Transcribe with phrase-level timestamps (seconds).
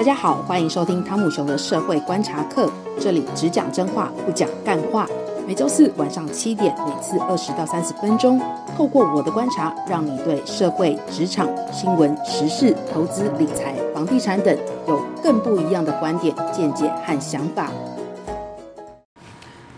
[0.00, 5.06] 大家好，欢迎收听汤姆熊的社会观察课，这里只讲真话，不讲干话。
[5.46, 8.40] 每周四晚上七点，每次二十到三十分钟，
[8.74, 14.56] 透过我的观察，让你对社会、职场、新闻、时事、投资、理财、房地产等
[14.88, 17.70] 有更不一样的观点、见解和想法。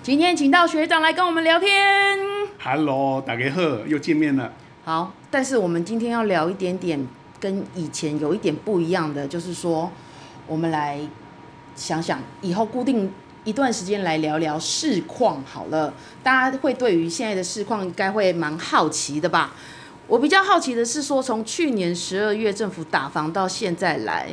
[0.05, 2.17] 今天请到学长来跟我们聊天。
[2.63, 4.53] Hello，大家好，又见面了。
[4.85, 7.05] 好，但是我们今天要聊一点点
[7.41, 9.91] 跟以前有一点不一样的，就是说。
[10.47, 11.01] 我们来
[11.75, 13.11] 想想，以后固定
[13.45, 15.93] 一段时间来聊聊市况好了。
[16.23, 19.55] 大家会对于现在的市况应该会蛮好奇的吧？
[20.09, 24.29] 我比较好奇的是说，从去年十二月政府打房到现在来，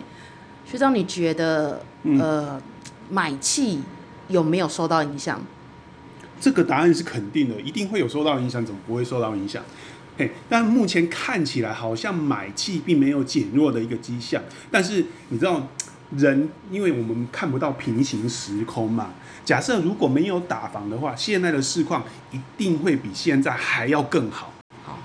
[0.65, 1.81] 学长你觉得
[2.19, 2.61] 呃
[3.09, 3.81] 买气
[4.27, 5.41] 有没有受到影响？
[6.41, 9.63] 这个答案是肯定的，一定会有受到影响，怎么不会受到影响？
[10.17, 15.65] 嘿，但目前看起来好像买气并没有减弱的一个迹象，但是你知道？
[16.17, 19.11] 人，因为我们看不到平行时空嘛。
[19.45, 24.53] 假设如果没有打房的话，现在的市况一定会比现在还要更好。
[24.83, 24.97] 好，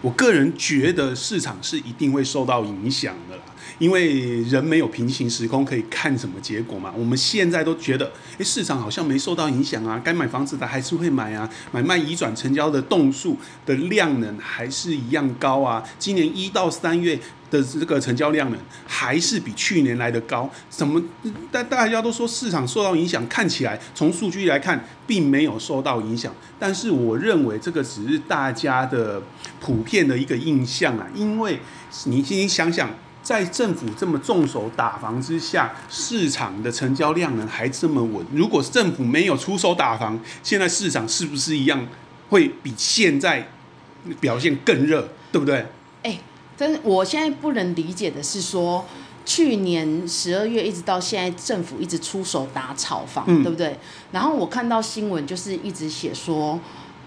[0.00, 3.42] 我个人觉得市场是一定会受到影响的啦。
[3.78, 6.92] 因为人没有平行时空可以看什么结果嘛。
[6.96, 15.82] 我们现在都觉得，诶，市场好像没受到影响啊，该买房子的还是会买啊，买卖移转成交的栋数的量能还是一样高啊。
[15.98, 17.18] 今年一到三月
[17.50, 20.48] 的这个成交量呢还是比去年来的高。
[20.70, 21.02] 怎么？
[21.50, 26.34] 大大家都说市场受到影响，看起来从数据来看并没有受到影响。
[26.58, 29.22] 但是我认为这个只是大家的
[29.60, 31.58] 普遍的一个印象啊，因为
[32.04, 32.88] 你先想想。
[33.22, 38.26] 在政府这么重手打房之下，市场的成交量呢还这么稳。
[38.32, 41.86] 如果政府没有出手打房，现在市场是不是一样
[42.30, 43.48] 会比现在
[44.18, 45.08] 表现更热？
[45.30, 45.58] 对不对？
[46.02, 46.20] 哎、欸，
[46.56, 48.84] 真我现在不能理解的是说，
[49.24, 53.78] 去年十二月一直到现在，政府一直出手打炒房，嗯、对不对？
[54.10, 56.58] 然后我看到新闻就是一直写说，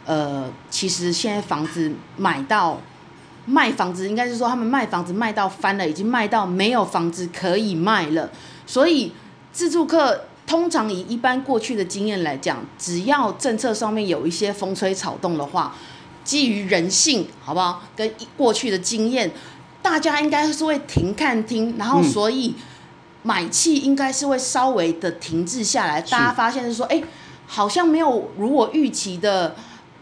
[0.06, 2.80] 呃，其实现在房子买到。
[3.45, 8.29] 卖房子应该是说他们卖房子卖到翻了，已经卖到没有房子可以卖了。
[8.66, 9.11] 所以
[9.53, 15.75] 自住客通常以一般过去的经验来讲，只要政策上面有一些风吹草动的话，
[16.23, 17.83] 基于人性，好不好？
[17.95, 19.31] 跟过去的经验，
[19.83, 22.56] 大家应该是会停看听，然后所以
[23.22, 26.01] 买气应该是会稍微的停滞下来。
[26.01, 27.03] 大家发现是说，哎，
[27.45, 29.56] 好像没有如我预期的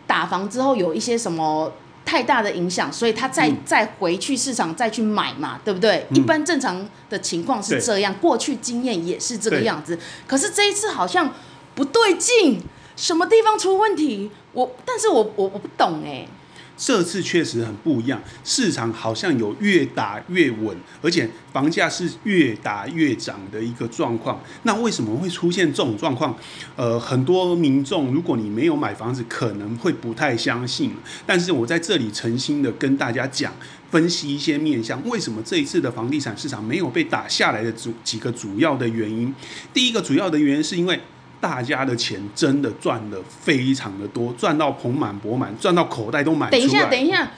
[0.08, 1.72] 打房之后有一些什么。
[2.06, 6.06] 太大的影响，所以他再、嗯、再回去市场再去买嘛，对不对？
[6.10, 9.98] 嗯、一般正常的情况是这样，过去经验也是这个样子。
[10.28, 11.34] 可是这一次好像
[11.74, 12.62] 不对劲，
[12.96, 14.30] 什么地方出问题？
[14.52, 16.30] 我，但是我我我不懂哎、欸。
[16.76, 24.42] 这次确实很不一样，市场好像有越打越稳，而且房价是越打越涨的一个状况。
[24.64, 26.36] 那为什么会出现这种状况？
[26.76, 30.92] 呃，很多民众，如果你没有买房子，可能会不太相信。
[31.26, 33.54] 但是我在这里诚心的跟大家讲，
[33.92, 39.34] 分析一些面向，为什么这一次的房地产市场没有被打下来的主几个主要的原因。
[39.74, 41.00] 第一个主要的原因是因为。
[41.44, 46.50] 大家的钱真的赚的非常的多，赚到盆满钵满，赚到口袋都满。
[46.50, 47.30] 等一下，等一下，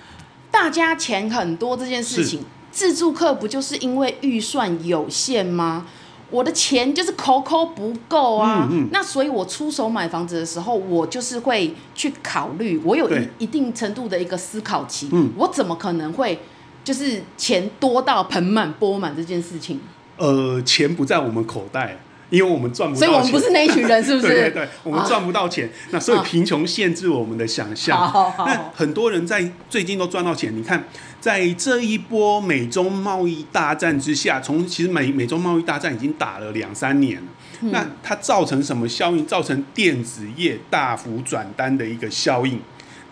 [0.52, 5.88] 大家钱很多这件事情，自助客不就是因为预算有限吗？
[6.30, 8.68] 我的钱就是抠抠不够啊。
[8.70, 8.90] 嗯嗯。
[8.92, 15.10] 那所以我出手买房子的时候，我就是会去考虑，我有一一定程度的一个思考期。
[15.12, 15.32] 嗯。
[15.36, 16.40] 我怎么可能会
[16.84, 19.80] 就是钱多到盆满钵满这件事情？
[20.18, 21.98] 呃，钱不在我们口袋。
[22.36, 24.28] 因为我们赚不到钱，所以我们不是那一群人，是不是？
[24.28, 27.98] 对对对，我们赚不到钱，那所以贫穷限制我们的想象。
[28.40, 30.56] 那很多人在最近都赚到钱。
[30.56, 30.84] 你看，
[31.20, 37.28] 在这一波美中贸易大战之下，从其实美美中贸易大战已经打了两三年了。
[37.72, 39.26] 那它造成什么效应？
[39.26, 42.60] 造成电子业大幅转单的一个效应。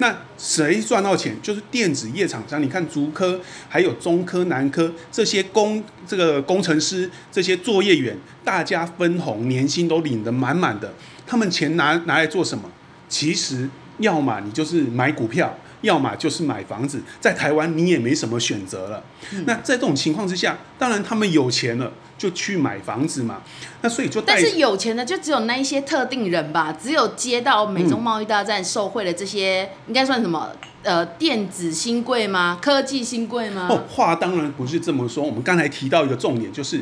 [0.04, 1.34] 那谁赚到钱？
[1.42, 2.62] 就是电子业厂商。
[2.62, 10.94] 你看，竹科、还有中科、南科这些工这个工程师、这些作业员，大家分红，年薪都领得满满的。
[11.26, 12.70] 他们钱拿拿来做什么？
[13.08, 13.70] 其实，
[14.00, 17.02] 要么你就是买股票，要么就是买房子。
[17.22, 19.04] 在台湾，你也没什么选择了。
[19.32, 19.46] 嗯。
[19.46, 21.94] 那在这种情况之下，当然他们有钱了。
[22.16, 23.42] 就去买房子嘛，
[23.82, 30.50] 那所以就但是有钱的就只有那一些特定人吧，只有接到美中贸易大战受贿的这些，嗯、应该算什么？
[30.84, 32.58] 呃，电子新贵吗？
[32.62, 33.68] 科技新贵吗？
[33.70, 35.22] 哦，话当然不是这么说。
[35.22, 36.82] 我们刚才提到一个重点，就是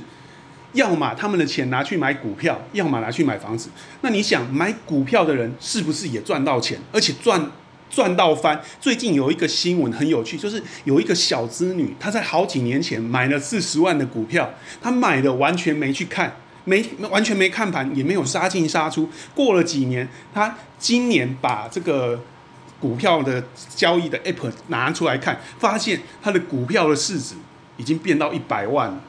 [0.74, 3.70] 要么他们的钱拿去买股票，要么拿去买房子。
[4.02, 7.50] 那你想买股票的人是不是也赚到钱，而且赚
[7.92, 8.60] 赚到翻。
[8.80, 14.50] 最近有一个新闻很有趣，就是有一个小资女，她在好几年前买了四十万的股票，
[14.82, 19.10] 她买的完全没去看，没完全没看盘，也没有杀进杀出。
[19.36, 22.24] 过了几年，她今年把这个
[22.80, 23.44] 股票的
[23.76, 27.36] 交易的 app 拿出来看，发现她的股票的市值
[27.78, 29.00] 已经变到一百万。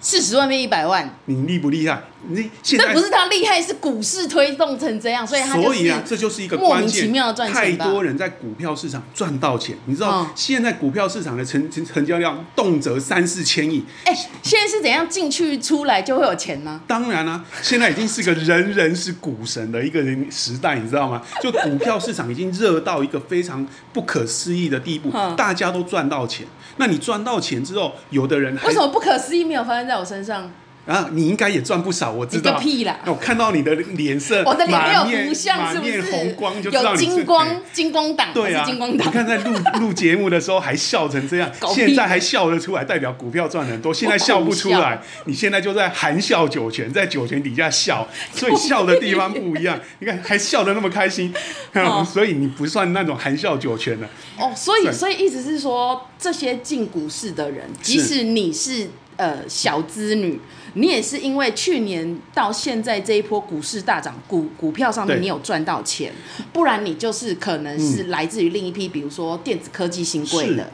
[0.00, 2.02] 四十万变一百万，你厉不厉害？
[2.28, 7.54] 你现在这不是他厉害，是股市推动成这样，所以他所以啊，这就是一个莫名其妙的赚钱。
[7.54, 13.84] 太多人在股票市场赚到钱，你知道、嗯、现在股票市场的成成成交量动辄三四千亿。
[14.04, 16.80] 哎、欸，现在是怎样进去出来就会有钱吗？
[16.86, 21.22] 当然啦、啊，现在已经是个人人是股神的一个人时代，你知道吗？
[21.40, 26.46] 就股票市场已经热到一个非常不可思议的地步，嗯、大家都赚到钱。
[26.76, 30.50] 那你赚到钱之后，有的人为什么不可思议没有发生在我身上？
[30.84, 32.54] 啊，你应该也赚不少，我知道。
[32.54, 32.98] 个屁啦！
[33.06, 35.98] 我看到你的脸色，我的脸没有福相，是不是？
[35.98, 38.32] 满面红光，就知道你金光，金光党。
[38.34, 43.94] 对啊，你看在录 录节目的时候还笑成这样，现在还笑得出来，代表股票赚很多。
[43.94, 49.78] 现在笑不出来，你现在就在含笑九泉，在九泉底下笑， 所以笑的地方不一样。
[50.00, 51.32] 你看 还笑得那么开心，
[51.74, 54.06] 哦、所以你不算那种含笑九泉的。
[54.36, 60.40] 哦，所以所以意思是说，这些进股市的人，即使你是呃小资女。
[60.74, 66.12] 你也是因为去年到现在这一波股市大涨，股股票上面你有赚到钱，
[66.52, 70.70] 不然你就是可能是来自于另一批，比如说电子科技新贵的，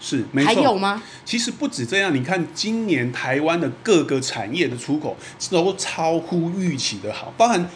[0.00, 0.54] 是，是没错。
[0.54, 1.02] 还有吗？
[1.24, 5.16] 其实不止这样，你看今年台湾的各个产业的出口
[5.50, 7.68] 都超乎预期的好，包含。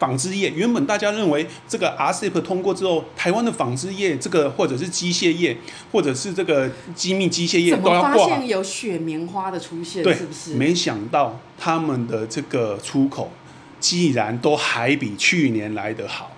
[0.00, 5.56] 纺织业原本大家认为这个 RCEP 通过之后，台湾的纺织业这个或者是机械业，
[5.92, 8.14] 或者是这个精密机械业都要挂。
[8.14, 10.54] 发现有雪棉花的出现，对，是不是？
[10.54, 13.30] 没想到他们的这个出口，
[13.78, 16.32] 既然都还比去年来得好。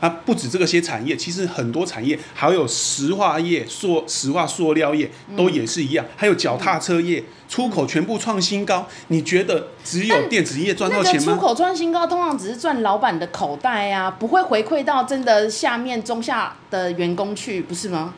[0.00, 8.86] 它不止这个些产业，其实很多产业还有石化业、塑石化塑料业都也是一样，还有脚踏车业出口全部创新高。
[9.08, 11.32] 你觉得只有电子业赚到钱吗？
[11.32, 18.14] 出口创新高，通常只是赚老板的口袋啊，不会回馈到真的下面中下的员工去，不是吗？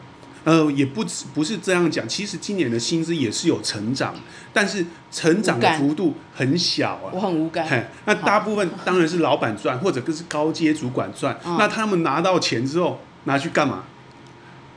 [0.49, 1.05] 呃，也不
[1.35, 2.09] 不是这样讲。
[2.09, 4.15] 其实今年的薪资也是有成长，
[4.51, 7.13] 但是成长的幅度很小啊。
[7.13, 7.87] 我很无感。
[8.07, 11.39] 那大部分当然是老板赚，或者更是高阶主管赚。
[11.45, 13.85] 那他们拿到钱之后拿去干嘛？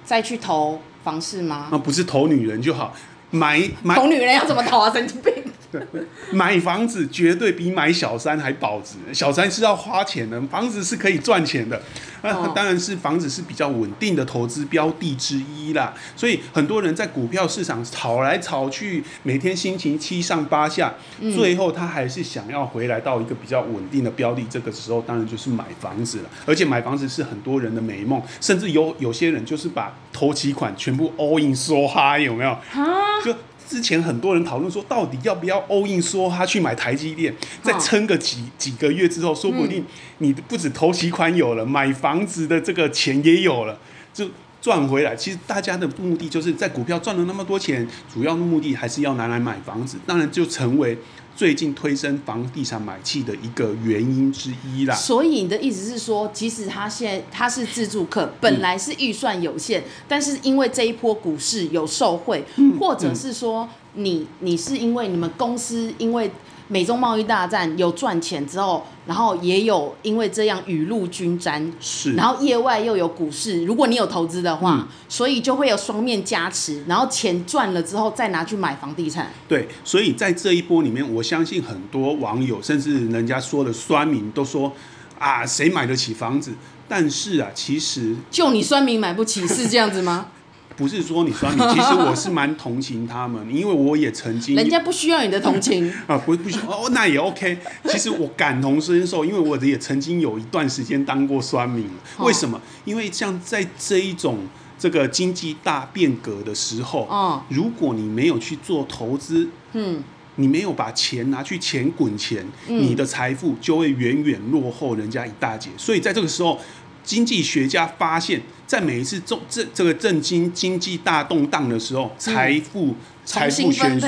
[0.03, 1.69] 再去投房市吗？
[1.71, 2.94] 那不是投女人就好，
[3.29, 4.91] 买买投女人要怎么投啊？
[4.91, 5.33] 神经病！
[5.71, 5.81] 对，
[6.31, 8.97] 买房子绝对比买小三还保值。
[9.13, 11.81] 小三是要花钱的，房子是可以赚钱的。
[12.23, 15.94] 那、哦、当然是房子是比较稳定的投资标的之一啦。
[16.15, 24.45] 所以很多人在股票市场炒来炒去，每天心情七上八下，嗯、最后他还是想要回来到一个比较稳定的标的。
[24.50, 26.29] 这个时候当然就是买房子了。
[26.45, 32.51] 而且买房子是很多人的美梦，甚至有有些人就是把头期款全部 all in so high，有没有？
[32.51, 33.33] 啊、就。
[33.71, 37.33] 之前很多人讨论说，到底要不要 all in，说他去买台积电，
[37.63, 39.85] 再撑个几几个月之后，说不定
[40.18, 43.79] 你不止头期款有了，买房子的这个钱也有了，
[44.13, 44.25] 就
[44.62, 45.16] 赚回来。
[45.16, 50.98] 其实大家的目的就是在股票赚了那么多钱，主要的目的还是要拿来买房子，当然就成为。
[51.34, 54.94] 最近推升房地产买气的一个原因之一啦。
[54.94, 66.31] 所以你的意思是说，即使他现在他是自住客，本来是预算有限，嗯、但是因为这一波股市有受惠，嗯、或者是说你你是因为你们公司因为。
[66.67, 79.29] 美中贸易大战有赚钱之后，然后也有因为这样雨露均沾，是，然后业外又有股市，如果你有投资的话，嗯、所以就会有双面加持，然后钱赚了之后再拿去买房地产。
[79.50, 84.71] 对，所以在这一波里面，我相信很多网友甚至人家说的酸民都说
[85.19, 86.53] 啊，谁买得起房子？
[86.88, 90.27] 但是啊，其实就你酸民买不起是这样子吗？
[90.81, 94.55] 不是说你酸民，其实我是蛮同情他们，因为我也曾经。
[94.55, 97.55] 人家不需要你的同情 啊，不不需要哦，那也 OK。
[97.85, 101.88] 其实我感同身受，因为我也曾经有一段时间当过酸民。
[102.17, 102.59] 为什么？
[102.83, 104.39] 因为像在这一种
[104.79, 110.03] 这个经济大变革的时候，哦，如果你没有去做投资，嗯，
[110.38, 115.69] 你没有把钱拿去钱滚钱，你的财富就会远远落后人家一大截。
[115.77, 116.59] 所以在这个时候。
[117.03, 124.08] 经济学家发现，在每一次中这这个震惊经济大动荡的时候，财富财富悬殊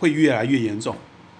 [0.00, 0.96] 会越来越严重，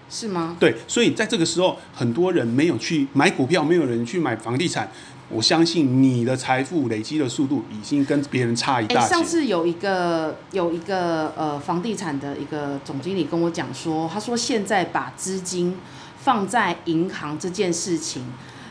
[0.09, 0.57] 是吗？
[0.59, 4.89] 对，所以在这个时候，很多人没有去买股票，没有人去买房地产。
[5.27, 9.09] 我相信你的财富累积的速度已经跟别人差一大截。
[9.09, 15.77] 上次有一个有一个呃房地产的一个总经理跟我讲说，他说现在把资金
[16.21, 18.23] 放在银行这件事情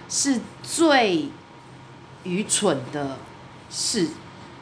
[0.08, 1.28] 是最。
[2.24, 3.16] 愚蠢的
[3.70, 4.08] 事，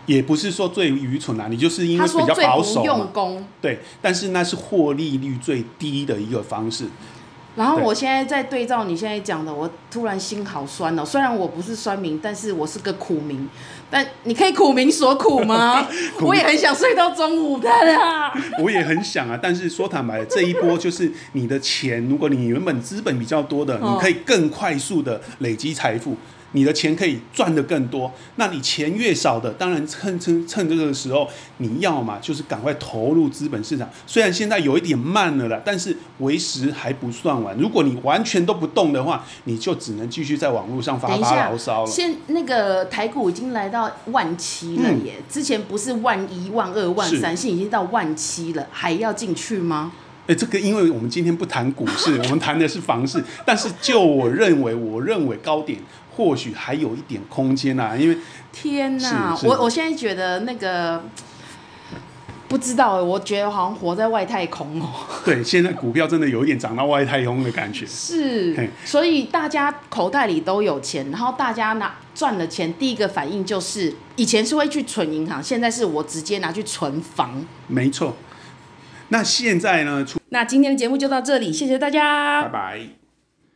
[0.07, 6.87] 也不是说最愚蠢啊，你就是因为比较保守用功，对，但是那是获利率最低的一个方式。
[7.55, 11.05] 然后我现在在对照你现在讲的，我突然心好酸哦。
[11.05, 13.47] 虽然我不是酸民，但是我是个苦民。
[13.91, 15.87] 但你可以苦民所苦吗？
[16.17, 18.33] 苦我也很想睡到中午的啦。
[18.59, 26.17] 我也很想啊，但是说坦白，这一波就是你的钱，如果你原本资本比较多的，你可以更快速的累积财富。
[26.53, 31.29] 你的钱可以赚得更多，那你钱越少的，当然趁趁趁这个时候，
[31.59, 33.89] 你要嘛就是赶快投入资本市场。
[34.07, 37.57] 虽然现在有一点慢了啦，但是为时还不算晚。
[37.59, 41.91] 如果你完全都不动的话，你就只能继续在网络上发发牢骚了。
[41.91, 49.93] 现那个台股已经来到万七了耶，嗯、之前不是万一、万二、万三，现在已经到万七了，还要进去吗？
[50.29, 53.25] 哎，这个因为我们今天不谈股市， 我们谈的是房市。
[53.45, 55.81] 但是就我认为，我认为高点。
[56.15, 58.17] 或许还有一点空间呐、啊，因为
[58.53, 61.03] 天哪，我我现在觉得那个
[62.49, 64.89] 不知道，我觉得好像活在外太空哦。
[65.25, 67.87] 对，现在股票真的有一点涨到外太空的感觉。
[67.87, 77.43] 是，所以大家口袋里都有钱，然后大家拿赚了钱，第一个反应就是以前是会去存银行，现在是我直接拿去存房。
[77.69, 78.15] 没错。
[79.09, 80.07] 那现在呢？
[80.29, 83.02] 那今天的节目就到这里，谢谢大家，拜拜。